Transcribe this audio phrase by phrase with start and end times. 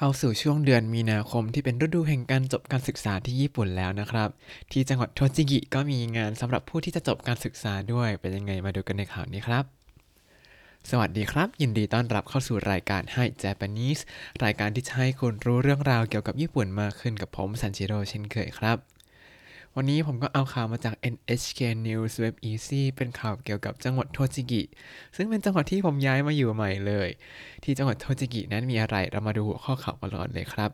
[0.00, 4.28] เข้าสู่ช่วงเดือนมีนาคมที่เป็นฤดูแห่งการจบการศึกษาที่ญี่ปุ่นแล้วนะครับ
[4.72, 9.64] ที่จังหวัดโทจิกิก็มีงานสำหรับผู้ที่จะจบการศึกษาด้วยเป็นยังไงมาดูกันในข่าวนี้ครับ
[10.90, 14.02] สวัสดีครับ ยินดีต้อนรับเข้าสู่รายการ Hi Japanese
[14.44, 18.78] รายการที่จะให้คุณรู้เรื่องราวเกี่ยวกับญี่ปุ่นมากขึ้นกับผมซันจิโร่เช่นเคยครับ
[19.77, 24.61] วันนี้ผมก็เอาข่าวมาจาก NHK News Web Easy เป็นข่าวเกี่ยวกับจังหวัดโทจิกิ
[25.15, 27.09] ซึ่งเป็นจังหวัดที่ผมย้ายมาอยู่ใหม่เลย
[27.63, 30.71] ที่จังหวัดโทจิกินั้นมีอะไรเรามาดูหัวข้อข่าวกันก่อนเลยครับ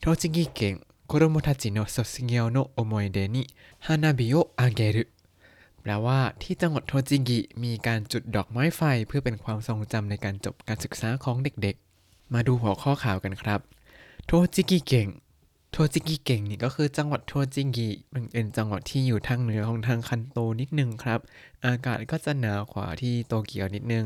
[0.00, 0.74] โทจิกิเก่ง
[1.10, 4.96] 子供たちの卒業の思い出に花火をあげる
[5.82, 13.60] แปลว่าที่จังหวัดโทจิกิมีการจุดดอกไม้ไฟเพื่อเป็นความทรงจำในการจบการศึกษาของเด็กๆ มาดูหัวข้อข่าวกันครับ
[14.26, 15.08] โทจิกิเก่ง
[15.75, 21.19] โทจิกิเก่งนี่ก็คือจังหวัดโทจิกิมันเป็นจังหวัดที่อยู่ทางเหนือของทางคันโตนิดนึงครับ
[21.65, 24.05] อากาศก็จะหนาวกว่าที่โตเกียวนิดนึง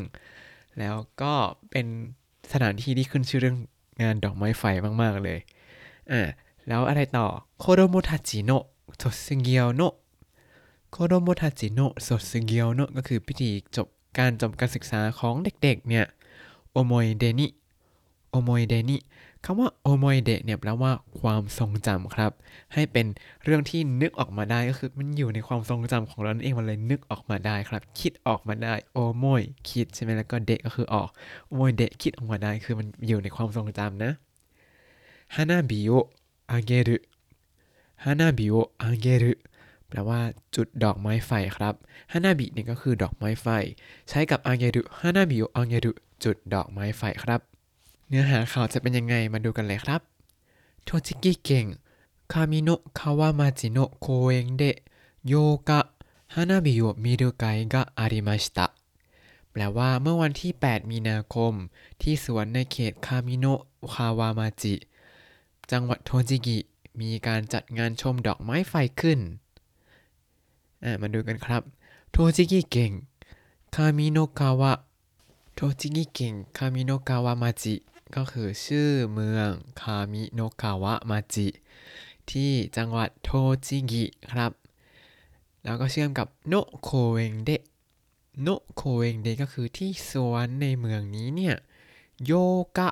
[0.79, 1.33] แล้วก็
[1.71, 1.85] เป็น
[2.51, 3.57] สถานที่ที่ขึ้นชื่อเรื่อง
[4.01, 4.63] งานดอกไม้ไฟ
[5.01, 5.39] มาก ๆ เลย
[6.11, 6.21] อ่า
[6.67, 7.27] แล้วอะไรต่อ
[7.59, 8.63] โคโดโมทาจิโนะ
[8.97, 9.93] โทสึเกียวโนะ
[10.91, 16.05] โคโดโมทาจิโนะโทสึเกียวโนะก็คือพิธีจบการจบการศึกษาของเด็ก ๆ เนี่ย
[16.71, 17.47] โอโมยเดนิ
[18.29, 18.97] โอโมยเดนิ
[19.49, 22.31] คำว่าโอโมยเดเนี่ยแปลว่าความทรงจำครับ
[22.73, 23.05] ให้เป็น
[23.43, 31.09] เรื่องที่นึกออกมาได้ก็คือมันอยู่ในความทรงจำของเรานั่นเองมันเลยนึกออกมาได้ครับ คิดออกมาได้โอโมยคิดใช่ไหมแล้วก็เดะก็คือออก
[31.45, 34.11] โอโมยเดะคิดออกมาได้คือมันอยู่ในความทรงจำนะ
[35.35, 36.97] 花火を上げる 花
[38.03, 39.33] 火を上げる
[39.87, 40.19] แปลว่า
[40.55, 41.73] จุดดอกไม้ไฟครับ
[42.11, 43.47] ฮานาบิเนี่ยก็คือดอกไม้ไฟ
[44.09, 45.91] ใช้กับ 上げる 花火を上げる
[46.23, 47.56] จุดดอกไม้ไฟครับ
[48.09, 50.01] เนื้อหาข่าวจะเป็นยังไงมาดูกันเลยครับ
[50.83, 58.67] 栃木県 上三川町の公園で8日花火を見る会がありました
[59.51, 61.53] แปลว่าเมื่อวันที่ 8 มีนาคม
[62.01, 63.61] ที่สวนในเขตคามิโนะ
[63.93, 64.73] คาวามาจิ
[65.71, 66.57] จังหวัดโทจิกิ
[66.99, 69.19] มีการจัดงานชมดอกไม้ไฟขึ้น
[71.01, 71.63] มาดูกันครับ
[72.11, 72.91] โทจิกิเก่ง
[73.75, 74.73] คามิโนะคาวะ
[75.55, 77.75] โทจิกิเก่ง คามิโนะคาวะมาจิ
[78.15, 79.49] ก็คือชื่อเมือง
[79.81, 81.47] คามิโนะคาวะมาจิ
[82.31, 83.29] ที่จังหวัดโท
[83.65, 84.51] จิกิครับ
[85.63, 87.63] แล้วก็เชื่อมกับの公園で の
[88.41, 91.55] 公園で ก็คือที่สวนในเมืองนี้เนี่ย
[92.25, 92.31] โย
[92.77, 92.89] กะ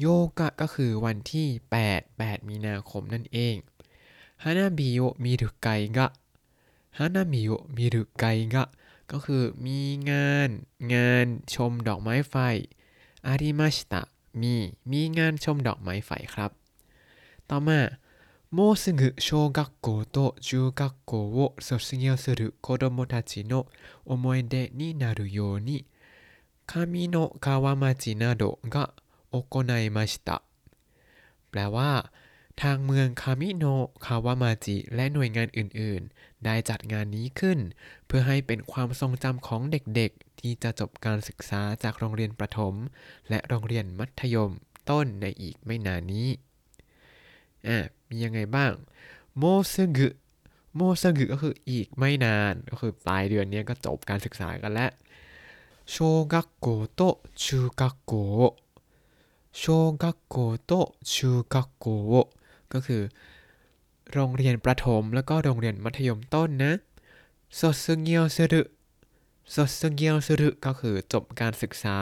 [0.00, 0.06] โย
[0.38, 1.48] กะก็คือวันที่
[1.84, 3.56] 8 8 มีนาคมนั่นเอง
[4.42, 6.06] ฮานาบิโอมิรุไกกะ
[6.98, 8.64] ฮานาบิโอมิรุไกกะ
[9.10, 10.50] ก็คือมีงาน
[10.94, 12.34] งานชมดอกไม้ไฟ
[13.26, 14.02] อาริมาชิตะ
[14.41, 14.55] มี
[14.91, 16.51] มีงานชมดอกไม้ไฟครับ
[17.49, 17.79] ต่อมา
[18.49, 23.67] もうすぐ小学校と中学校を卒業する子どもたちの
[24.05, 25.85] 思い出になるように
[26.65, 28.93] 上の川町などが
[29.31, 30.41] 行いました
[31.51, 32.11] แปลว่า
[32.60, 33.64] ทางเมืองคามิโน
[34.06, 37.58] คาวามาจิและหน่วยงานอื่นๆ ได้จัดงานนี้ขึ้น
[38.06, 42.74] เพื่อให้เป็นความทรงจำของเด็กๆ ที่จะจบการศึกษาจากโรงเรียนประถม
[43.28, 44.50] และโรงเรียนมัธยม
[44.90, 46.28] ต้นในอีกไม่นานนี้
[47.66, 48.72] อะ มียังไงบ้าง
[49.36, 49.42] โม
[49.72, 50.08] ซึกุ
[50.74, 54.90] โมซึกุก็คืออีกไม่นาน ก็คือปลายเดือนนี้ก็จบการศึกษากันแล้ว
[55.90, 55.96] โช
[56.32, 57.00] กักโกと
[57.44, 59.62] 中学校 小学
[60.02, 60.72] 校と
[61.12, 61.86] 中学校
[62.74, 63.02] ก็คือ
[64.12, 66.72] โรงเรียนประถมแล้วก็โรงเรียนมัธยมต้นนะ
[67.56, 68.62] โดซึเงียวสึรุ
[69.50, 71.96] โดซึเงียวสึรุก็คือจบการศึกษา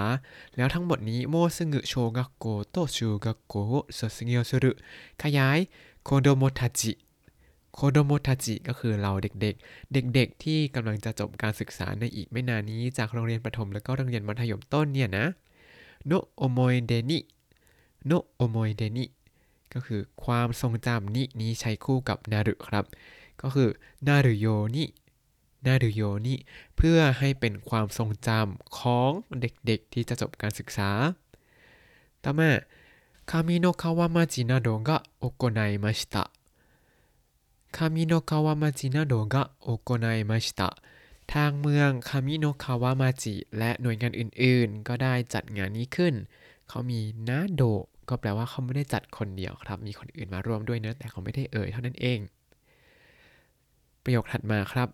[0.57, 3.55] แล้วทั้งหมดนี้もうすぐ小学校と中
[3.95, 4.71] 学校を卒業する
[5.23, 5.59] ขยาย
[6.05, 15.27] 子どもたち 子どもたち ก็คือเราเด็กๆ เด็กๆ ที่กำลังจะจบการศึกษาในอีกไม่นานนี้จากโรงเรียนประถมแล้วก็โรงเรียนมัธยมต้นเนี่ยนะ
[16.07, 19.05] の思い出に の思い出に
[19.75, 22.85] ก็คือความทรงจำに นี้ใช้คู่กับ なる ครับ
[23.43, 23.69] ก็คือ
[24.07, 26.35] なるように なるように
[26.77, 29.11] เพื่อให้เป็นความทรงจำของ
[29.41, 30.91] เด็กๆ ที่จะจบการศึกษา
[32.25, 32.51] ต่อมา
[33.31, 40.69] 上三川町などが行いました 上三川町などが行いました
[41.33, 46.15] ทางเมืองคามิโนคาวามาจิและหน่วยงานอื่นๆ ก็ได้จัดงานนี้ขึ้น
[46.69, 47.63] เขามีนาโด
[48.11, 52.19] ก็แปลว่าเขาไม่ได้จัดคนเดียวครับ มีคนอื่นมาร่วมด้วยเนะแต่เขาไม่ได้เอ่ยเท่านั้นเอง
[54.03, 54.89] ประโยคถัดมาครับ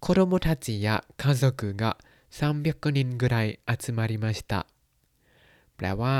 [0.00, 1.92] โคโรโมทาจิยะคาโซกุกะ
[2.40, 3.36] 300นินกุไร
[3.68, 4.60] อัจมาริมาชิตะ
[5.76, 6.16] แปลว่า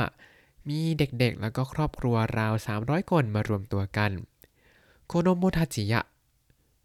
[0.67, 4.11] มีเด็กๆ แล้วก็ครอบครัวราว 300 คนมารวมตัวกัน
[5.07, 6.01] โคโรโมทาจิยะ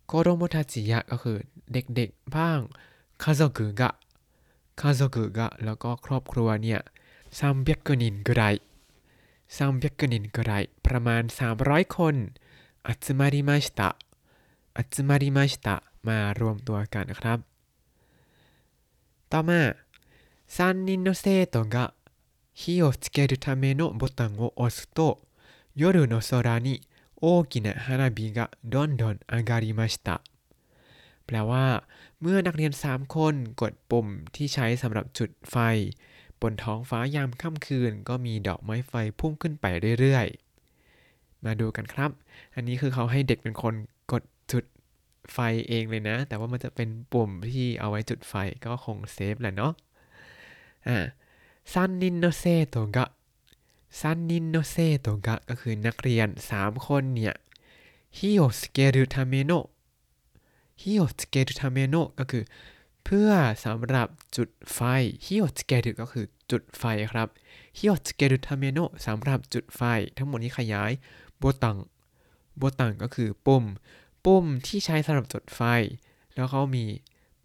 [0.06, 1.38] โคโรโมทาจิยะก็คือ
[1.72, 2.58] เด็กๆ บ้าง
[3.22, 3.90] คาโซกุกะ
[4.80, 6.80] คาโซกุกะแล้วก็ครอบครัวเนี่ย
[7.40, 8.42] 300นินกุไร
[9.51, 12.15] 300人くらいประมาณ 300 คน
[12.83, 13.97] 集まりました
[14.75, 17.39] 集まりましたมารวมตัวกันครับ
[19.31, 19.75] ต่อมา
[20.47, 21.93] 3人の生徒が
[22.53, 25.21] 火をつけるためのボタンを押すと
[25.75, 26.81] 夜の空に
[27.17, 30.21] 大きな花火がどんどん上がりました
[31.25, 31.83] แปลว่า
[32.21, 35.55] เมื่อนักเรียน 3 คนกดปุ่มที่ใช้สำหรับจุดไฟ
[36.42, 39.66] บนท้องฟ้ายามค่ำคืน ก็มีดอกไม้ไฟพุ่งขึ้นไป
[40.00, 42.10] เรื่อยๆ มาดูกันครับ
[42.54, 43.74] อันนี้คือเขาให้เด็กเป็นคน
[44.12, 44.22] กด
[44.52, 44.64] จุด
[45.32, 48.34] ไฟเองเลยนะ แต่ว่ามันจะเป็นปุ่มที่เอาไว้จุดไฟ
[48.64, 49.72] ก็คงเซฟแหละเนาะ
[50.88, 50.98] อ่า
[51.72, 53.06] 3人の生徒が 3
[54.00, 57.34] 人の生徒が ก็คือนักเรียน 3 คนเนี่ย
[58.18, 59.52] 火をつけるための
[60.82, 62.42] 火をつけるための ก็คือ
[63.04, 63.30] เพื่อ
[63.64, 64.80] สำหรับจุดไฟ
[65.24, 67.28] 火をつける ก็คือจุดไฟครับ
[67.78, 69.82] 火をつけるための สำหรับจุดไฟ
[70.16, 70.90] ทั้งหมดนี้ขยาย
[71.38, 71.76] ボタン
[72.58, 73.64] ボタン ก็คือปุ่ม
[74.24, 75.60] ปุ่มที่ใช้สำหรับจุดไฟ
[76.34, 76.84] แล้วเขามี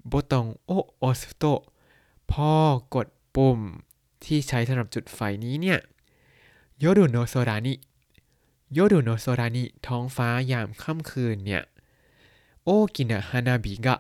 [0.08, 1.44] โบตังโอโอสโต
[2.32, 2.52] พอ
[2.96, 3.60] กดปุ่ม
[4.26, 5.80] ที่ใช้สำหรับจุดไฟนี้เนี่ย
[6.80, 7.74] โยรุโนโซรานิ
[8.74, 11.64] โยรุโนโซรานิท้องฟ้ายามค่ำคืนเนี่ย
[12.64, 13.96] โอกินะฮานาบิกะ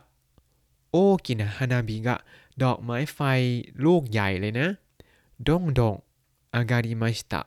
[0.98, 2.18] โอกินะฮานาบิกะ
[2.64, 3.20] ดอกไม้ไฟ
[3.86, 4.68] ลูกใหญ่เลยนะ
[5.48, 5.96] ดงดง
[6.56, 7.42] อากาดิมาชิตะ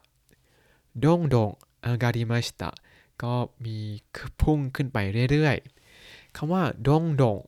[1.05, 1.51] ดงดง
[1.87, 2.71] อากาดิมาชิตะ
[3.23, 3.79] ก็มี
[4.41, 4.99] พุ่งขึ้นไป
[5.31, 7.39] เรื่อยๆคำว่าดงดง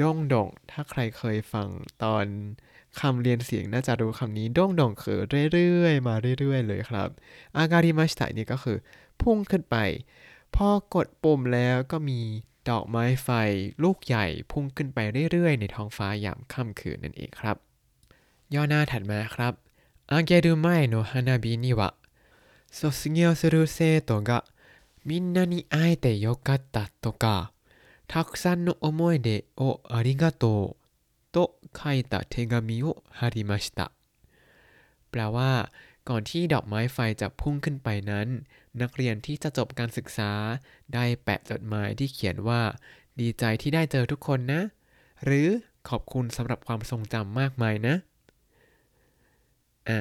[0.00, 1.68] ดงดงถ้าใครเคยฟัง
[2.02, 2.24] ตอน
[3.00, 5.18] คำเรียนเสียงน่าจะรู้คำนี้ดงดงคือ
[5.52, 7.08] เรื่อยๆ มาเรื่อยๆ เลยครับ
[7.56, 8.78] อาการิมาชิตะนี่ก็คือ
[9.22, 9.76] พุ่งขึ้นไป
[10.54, 12.20] พอกดปุ่มแล้วก็มี
[12.69, 13.29] ดอกไม้ไฟ
[13.83, 14.99] ลูกใหญ่พุ่งขึ้นไป
[15.31, 17.57] เรื่อยๆ ในท้องฟ้ายามค่ำคืนนั่นเองครับ
[18.53, 19.53] ย่อหน้าถัดมาครับ
[20.11, 21.89] อาเกรุไมโนฮานาบินิวะ
[22.77, 24.43] 卒業する生徒が
[25.07, 27.51] みんなに会えてよかったとか
[28.07, 30.85] たくさんの思い出をありがとう
[31.31, 32.85] โตไคตะเทกามิโอ
[33.19, 33.91] ฮาริมาชิตะ
[35.09, 35.71] แปลว่า
[36.08, 38.28] ก่อนที่ดอกไม้ไฟจะพุ่งขึ้นไปนั้น
[38.80, 40.32] นักเรียนที่จะจบการศึกษา
[40.94, 42.60] ได้แปะจดหมายที่เขียนว่า
[43.20, 44.62] ดีใจที่ได้เจอทุกคนนะ
[45.24, 45.48] หรือ
[45.88, 47.94] ขอบคุณสำหรับความทรงจำมากมายนะ
[49.88, 50.00] อะ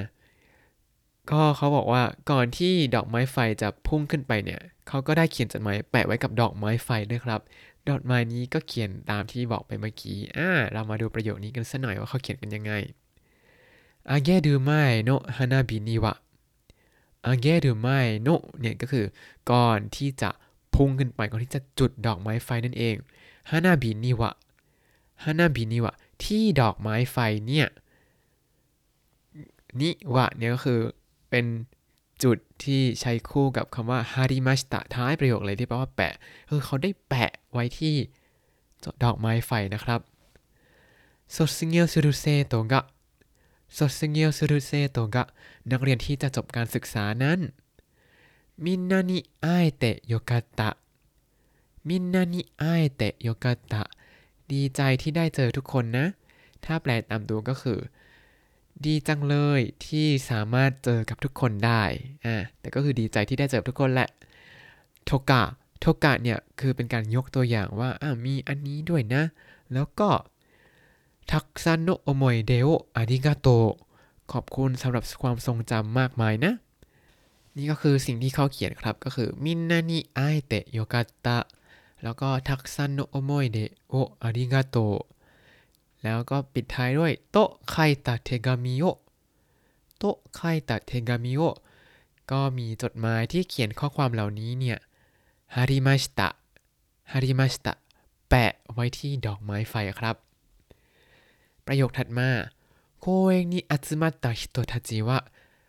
[1.32, 7.42] ก็เขาบอกว่าก่อนที่ดอกไม้ไฟจะพุ่งขึ้นไปเนี่ยเขาก็ได้เขียนจดหมายแปะไว้กับดอกไม้ไฟด้วยครับ
[7.90, 12.74] ดอกไม้นี้ก็เขียนตามที่บอกไปเมื่อกี้อ่าเรามาดูประโยคนี้กันสักหน่อยว่าเขาเขียนกันยังไง
[14.11, 14.71] อาเกดูไม
[15.05, 16.15] โนฮานาบินิวะ
[17.27, 17.89] อาเกดูไม
[18.23, 18.29] โน
[18.61, 19.05] เนี่ยก็คือ
[19.51, 20.31] ก่อนที่จะ
[20.75, 22.97] พุ่งขึ้นไปก่อนที่จะจุดดอกไม้ไฟนั่นเอง
[23.51, 24.31] ฮานาบินิวะ
[25.25, 25.93] ฮานาบินิวะ
[26.25, 27.17] ที่ดอกไม้ไฟ
[27.47, 27.67] เนี่ย
[29.81, 30.81] นิวะเนี่ยก็คือ
[31.31, 31.47] เป็น
[32.23, 36.15] จุดที่ใช้คู่กับคำว่าฮาริมาชิตะท้ายประโยคเลยที่แปลว่าแปะ
[36.51, 37.95] คือเขาได้แปะไว้ที่
[39.05, 40.01] ดอกไม้ไฟนะครับ
[41.35, 41.37] 卒
[41.75, 42.75] 業する生徒が
[43.78, 45.24] สดสเงียวสุรุเซโตกะ
[45.72, 47.40] นักเรียนที่จะจบการศึกษานั้น
[48.66, 50.70] มินนานิไอเตะโยกาตะ
[51.88, 53.84] みんなに会えてよかった
[54.52, 56.06] ดีใจที่ได้เจอทุกคนนะ
[56.66, 57.80] ถ้าแปลตามตัวก็คือ
[58.86, 61.84] ดีจังเลยที่สามารถเจอกับทุกคนได้
[62.26, 64.10] อ่า แต่ก็คือดีใจที่ได้เจอทุกคนแหละ
[65.06, 69.24] とか とか เนี่ย คือเป็นการยกตัวอย่างว่า อ่ามีอันนี้ด้วยนะ
[69.74, 70.10] แล้วก็
[71.32, 73.48] たくさんの思い出をありがとう
[74.32, 76.54] ขอบคุณสำหรับความทรงจำมากมายนะ
[77.56, 81.38] นี่ก็คือสิ่งที่เขาเขียนครับก็คือみんなに会えてよかった
[82.04, 83.58] แล้วก็ たくさんの思い出
[83.90, 84.78] をありがとう
[86.04, 87.76] แล้วก็ปิดท้ายด้วยと書い
[88.06, 91.42] た手紙を と書いた手紙を
[92.32, 94.78] ก็มีจดหมายที่เขียนข้อความเหล่านี้เนี่ย
[95.56, 97.74] 貼りました 貼りました
[98.30, 100.18] แปะไว้ที่ดอกไม้ไฟครับ
[101.69, 102.51] ประโยคถัดมา
[103.05, 105.27] 公園に集まった人たちは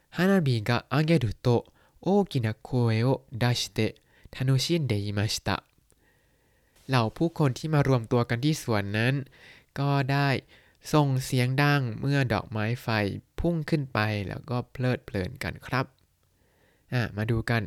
[0.09, 1.65] 花火が上げると
[2.01, 3.95] 大きな声を出して
[4.37, 5.63] 楽しんでいました
[6.87, 9.13] เหล่าผู้คนที่มารวมตัวกันที่สวนนั้น
[9.79, 10.29] ก็ได้
[10.93, 12.87] ส่งเสียงดังเมื่อดอกไม้ไฟ
[13.39, 15.85] พุ่งขึ้นไปแล้วก็เพลิดเพลินกันครับ
[17.17, 17.63] มาดูกัน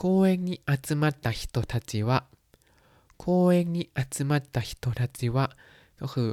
[0.00, 2.24] 公園に集まった人たちは
[3.16, 5.50] 公園に集まった人たちは
[6.00, 6.30] ก็คือ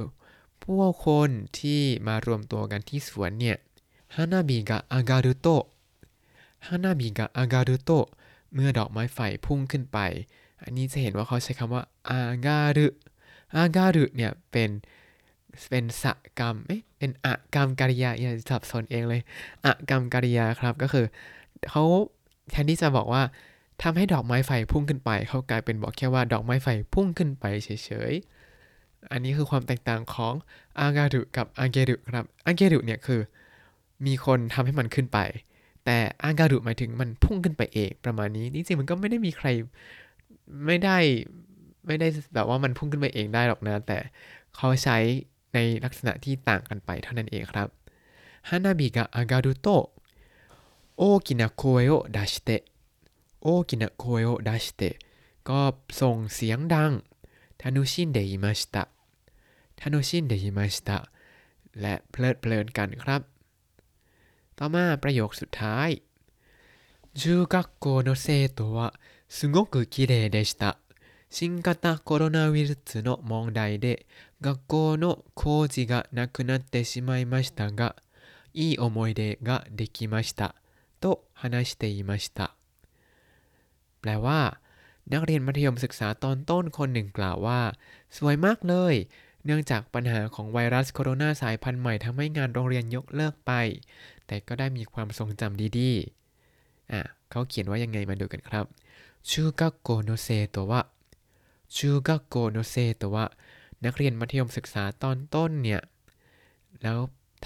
[0.63, 3.57] ผู้คนที่มารวมตัวกันที่สวนเนี่ย
[4.15, 5.47] ฮานาบิกะอาการุโต
[6.67, 7.91] ฮานาบิกะอาการุโต
[8.53, 9.97] เมื่อดอกไม้ไฟพุ่งขึ้นไป
[10.63, 12.87] อันนี้จะเห็นว่าเขาใช้คำว่าอาการุ
[13.55, 14.69] อาการุเนี่ยเป็น
[15.69, 16.05] เป็นส
[16.39, 19.21] กรรมเอ๊ะเป็นอะกรรมกริยาอย่าสับสนเองเลย
[19.65, 21.05] อะกรรมกริยาครับก็คือ
[21.69, 21.83] เขา
[22.51, 23.23] แทนที่จะบอกว่า
[23.81, 27.69] ทำให้ดอกไม้ไฟพุ่งขึ้นไป เขากลายเป็นบอกแค่ว่าดอกไม้ไฟพุ่งขึ้นไปเฉ
[28.11, 28.40] ยๆ
[29.11, 30.33] อันนี้คือความแตกต่างของ
[30.79, 33.21] อากาดุกับอาเกดุครับอาเกดุเนี่ยคือ
[34.05, 35.19] มีคนทำให้มันขึ้นไป
[35.85, 39.47] แต่อากาดุหมายถึงมันพุ่งขึ้นไปเองประมาณนี้จริงๆมันก็ไม่ได้มีใคร
[40.65, 40.97] ไม่ได้
[41.87, 43.97] ไม่ได้แบบว่ามันพุ่งขึ้นไปเองได้หรอกนะ แต่
[44.55, 44.97] เขาใช้
[45.53, 47.67] ในลักษณะที่ต่างกันไปเท่านั้นเองครับ
[48.49, 49.67] ฮานาบิกะอากาดุโต
[50.97, 52.49] โอกินาโคเอโอดัชเต
[53.41, 54.81] โอกินาโคเอโอดัชเต
[55.49, 55.59] ก็
[56.01, 56.91] ส่งเสียงดัง
[57.74, 58.82] นุชินเดอิมาชิตะ
[59.80, 60.98] ทานุชินเดอิมาชิตะ
[61.80, 63.22] และเพลิดเพลินกันครับ
[64.58, 65.90] ต่อมาประโยคสุดท้าย
[67.14, 68.92] 中学校の生徒は
[69.28, 70.78] すごく綺麗でした
[71.30, 74.06] 新型コロナウイルスの問題で
[74.40, 77.96] 学校の工事がなくなってしまいましたが
[78.52, 80.54] いい思い出ができました
[81.00, 82.54] と話していました
[84.00, 84.59] แปลว่า
[85.13, 87.61] นักเรียนมัธยมศึกษาตอนต้นคนหนึ่งกล่าวว่า
[88.17, 88.95] สวยมากเลย
[89.45, 93.51] เนื่องจากปัญหาของไวรัสโคโรนาสายพันธุ์ใหม่ทำให้งานโรงเรียนยกเลิกไป
[94.27, 98.65] แต่ก็ได้มีความทรงจำดีๆอะเขาเขียนว่ายังไงมาดูกันครับ
[99.29, 100.81] ชูกักโกโนเซตวว่า
[101.75, 103.25] ชูกักโกโนเซตวว่า
[103.85, 105.81] นักเรียนมัธยมศึกษาตอนต้นเนี่ย
[106.81, 106.97] แล้ว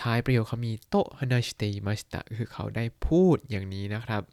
[0.02, 4.24] ท้ายประโยคเขามีโตฮานาชิเตมาชิตะคือเขาได้พูดอย่างนี้นะครับ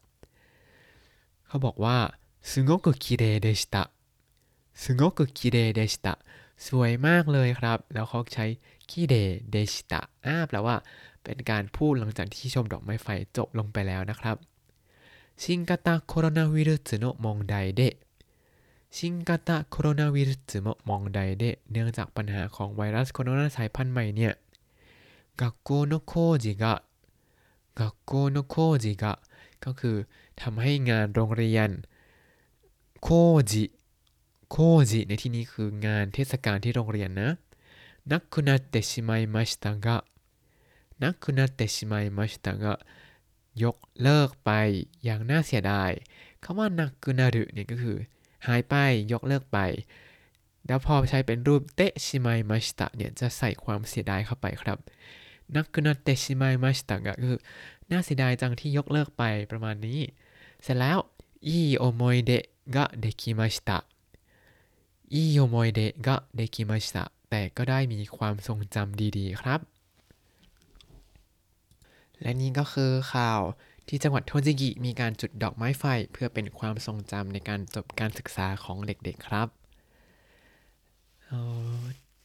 [1.46, 1.98] เขาบอกว่า
[2.41, 3.91] すごく綺麗でした
[4.73, 6.19] すごく綺麗でした
[6.57, 8.45] สวยมากเลยครับ แล้วเขาใช้
[8.89, 9.15] คิเด
[9.51, 10.75] เดชิตะอ้าแปลว่า
[11.23, 14.37] เป็นการพูดหลังจากที่ชมดอกไม้ไฟจบลงไปแล้วนะครับ
[15.41, 17.81] 新型コロナウイルスの問題で
[18.89, 24.33] ชิงกาตะโคโรนาวิรุสมองไดเดเนื่องจากปัญหาของไวรัสโคโรนาสายพันธุ์ใหม่เนี่ย
[25.39, 26.81] 学校の工事が
[27.75, 29.19] 学校の工事が
[29.65, 29.97] ก็คือ
[30.41, 31.69] ทำให้งานโรงเรียน
[33.02, 33.08] 行
[33.50, 34.56] 事 行
[34.90, 37.30] 事 ในที่นี้คืองานเทศกาลที่โรงเรียนนะ
[38.12, 42.74] なくなってしまいましたが なくなってしまいましたが
[43.62, 44.50] ยกเลิกไป
[45.04, 45.90] อย่างน่าเสียดาย
[46.42, 47.96] คำว่านักกุนารุเนี่ยก็คือ
[48.46, 48.74] หายไป
[49.12, 49.58] ยกเลิกไป
[50.66, 54.78] แล้วพอใช้เป็นรูปเตชิมายมาชตะเนี่ยจะใส่ความเสียดายเข้าไปครับ
[55.56, 57.40] นักกุนาเตชิมายมาชิตะก็คือ
[57.90, 60.00] น่าเสียดายจังที่ยกเลิกไปประมาณนี้
[60.62, 60.98] เสร็จแล้ว
[61.46, 62.44] อีโอโมยเดะ
[62.74, 63.78] กะเดคิมาชิตะ
[65.12, 69.60] อีโอโมยเกะเดคิมาชิตะแต่ก็ได้มีความทรงจำดีๆครับ
[72.20, 73.40] และนี่ก็คือข่าว
[73.88, 79.48] ที่จังหวัดโทจิกิมีการจุดดอกไม้ไฟเพื่อเป็นความทรงจำในการจบการศึกษาของเด็กๆครับ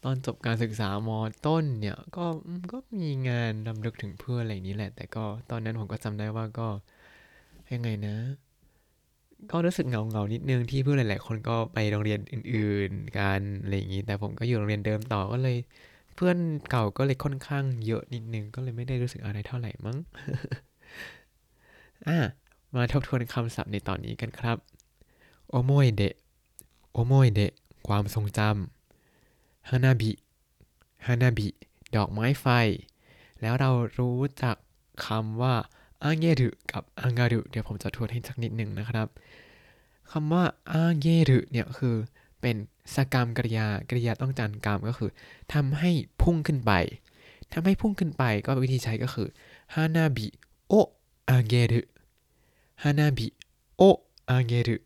[0.03, 2.25] ตอนจบการศึกษามอต้นเนี่ยก็
[2.72, 6.67] ก็มีงานรำลึกถึงเพื่อนอะไรนี้แหละ แต่ก็ตอนนั้นผมก็จำได้ว่าก็
[7.74, 8.15] ยังไงนะ
[9.51, 15.58] ก็รู้สึกเงาเงานิดนึงที่เพื่อนหลาย ๆ คนก็ไปโรงเรียนอื่น ๆกันอะไรอย่างนี้แต่ผมก็อยู่โรงเรียนเดิมต่อก็เลย
[16.15, 16.38] เพื่อน
[16.70, 19.98] เก่าก็เลยค่อนข้างเยอะนิดนึงก็เลยไม่ได้รู้สึกอะไรเท่าไหร่มั้ง
[22.08, 22.17] อะ
[22.75, 24.58] มาทบทวนคำศัพท์ในตอนนี้กันครับ
[25.50, 26.15] โอโมยเดะ
[26.91, 27.53] โอโมยเดะ
[27.88, 30.12] ความทรงจำฮานาบิ
[31.08, 31.48] ฮานาบิ
[31.96, 32.46] ดอกไม้ไฟ
[33.41, 34.56] แล้วเรารู้จัก
[35.06, 35.56] คำว่า
[36.04, 39.08] อาเกรุกับอังการุเดี๋ยวผมจะทวนให้สักนิดหนึ่งนะครับ
[40.12, 41.96] คำว่าอาเกรุเนี่ยคือ
[42.42, 42.56] เป็น
[42.96, 45.10] สกรรมกริยากริยาต้องการกรรมก็คือ
[45.54, 46.72] ทำให้พุ่งขึ้นไป
[47.54, 49.27] ทำให้พุ่งขึ้นไปก็วิธีใช้ก็คือ
[49.75, 51.82] 花火を上げる 花
[52.84, 54.77] 火を上げる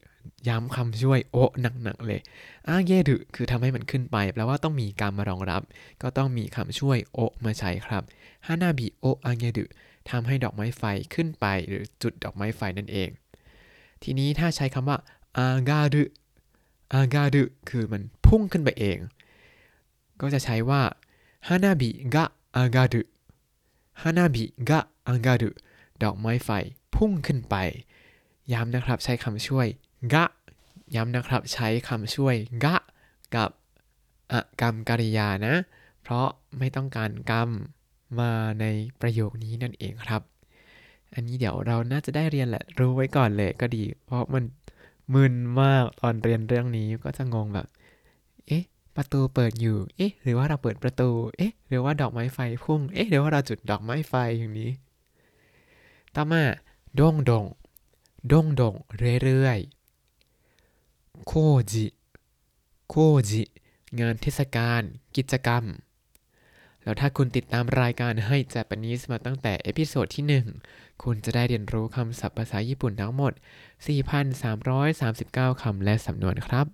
[0.48, 1.38] ย้ำคำช่วย を
[1.84, 2.22] หนักๆเลย
[2.70, 5.62] 上げる คือทำให้มันขึ้นไป แปลว่าต้องมีการมารองรับ
[6.02, 8.04] ก็ต้องมีคำช่วย を มาใช้ครับ
[8.48, 9.66] 花火を上げる
[10.10, 13.10] ทำให้ดอกไม้ไฟขึ้นไปหรือจุดดอกไม้ไฟนั่นเอง
[14.04, 14.98] ทีนี้ถ้าใช้คำว่า
[15.38, 16.04] อากาดุ
[16.94, 18.98] อากาดุคือมันพุ่งขึ้นไปเอง
[20.22, 20.82] ก็จะใช้ว่า
[21.48, 23.02] ฮานาบิกะอากาดุ
[24.02, 25.50] ฮานาบิกะอากาดุ
[26.04, 26.50] ดอกไม้ไฟ
[26.96, 27.56] พุ่งขึ้นไป
[28.54, 29.68] ย้ำนะครับใช้คำช่วย
[30.14, 30.26] กะ
[30.96, 32.76] ย้ำนะครับใช้คำช่วยกะ
[33.36, 33.52] กับ
[34.32, 35.56] อกรรมกริยานะ
[36.02, 36.28] เพราะ
[36.58, 37.50] ไม่ต้องการกรรม
[38.20, 38.66] มาใน
[39.02, 40.22] ประโยคนี้นั่นเองครับ
[41.14, 44.44] อันนี้เดี๋ยวเราน่าจะได้เรียนแหละรู้ไว้ก่อนเลยก็ดี เพราะมัน
[45.14, 47.68] มึนมากตอนเรียนเรื่องนี้ก็จะงงแบบ
[48.48, 48.64] เอ๊ะ
[48.96, 54.72] ประตูเปิดอยู่ เอ๊ะ หรือว่าเราเปิดประตู เอ๊ะ หรือว่าดอกไม้ไฟพุ่ง เอ๊ะ หรือว่าเราจุดดอกไม้ไฟอย่างนี้
[56.16, 56.44] ต่อมา
[57.00, 57.46] ดงดง
[58.32, 58.74] ดงดง
[59.24, 61.34] เรื่อยๆ โค
[61.72, 61.86] จิ
[62.90, 62.96] โค
[63.30, 63.44] จิ
[64.00, 64.82] งานเทศกาล
[65.16, 65.64] กิจกรรม
[66.84, 70.26] แล้วถ้าคุณติดตามรายการให้ Japanese มาตั้งแต่เอพิโซดที่
[70.66, 73.34] 1 คุณจะได้เรียนรู้คำศัพท์ภาษาญี่ปุ่นทั้งหมด
[74.48, 76.68] 4,339 คำและสำนวนครับ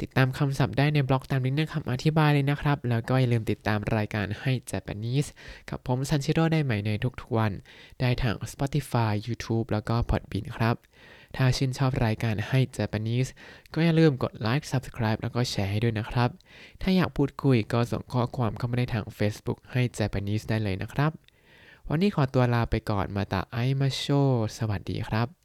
[0.00, 5.28] ติดตามคำศัพท์ได้ในบล็อกตามลิงก์ในคำอธิบายเลยนะครับ แล้วก็อย่าลืมติดตามรายการให้ Japanese
[5.70, 6.90] กับผมซันชิโร่ได้ใหม่ใน
[7.20, 7.52] ทุกๆวัน
[8.00, 10.76] ได้ทาง Spotify YouTube แล้วก็ Podbean ครับ
[11.36, 13.30] ถ้าชื่นชอบรายการให้ Japanese
[13.74, 16.30] ก็อย่าลืมกดไลค์ Subscribe แล้วก็แชร์ให้ด้วยนะครับ
[16.82, 21.12] ถ้าอยากพูดคุยก็ส่งข้อความเข้ามาได้ทาง Facebook ให้ Japanese ได้เลยนะครับ
[21.88, 24.06] วันนี้ขอตัวลาไปก่อนมาตาไอมาโช
[24.58, 25.41] สวัสดีครับ